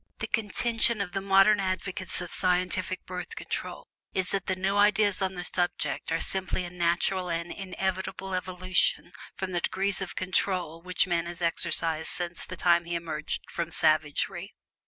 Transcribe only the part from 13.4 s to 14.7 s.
from savagery.